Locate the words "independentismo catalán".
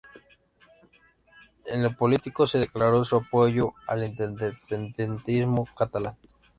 4.03-6.17